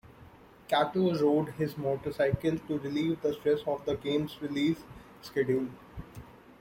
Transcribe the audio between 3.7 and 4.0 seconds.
the